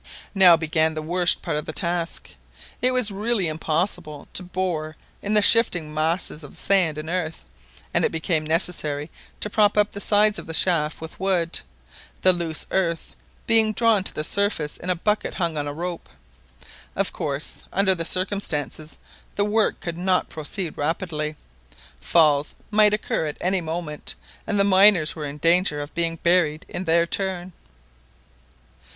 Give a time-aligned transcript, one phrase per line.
[0.33, 2.31] Now began the worst part of the task.
[2.81, 7.45] It was really impossible to bore in the shifting masses of sand and earth,
[7.93, 9.11] and it became necessary
[9.41, 11.59] to prop up the sides of the shaft with wood,
[12.23, 13.13] the loose earth
[13.45, 16.09] being drawn to the surface in a bucket hung on a rope.
[16.95, 18.97] Of course under the circumstances
[19.35, 21.35] the work could not proceed rapidly,
[22.01, 24.15] falls might occur at any moment,
[24.47, 27.53] and the miners were in danger of being buried in their turn.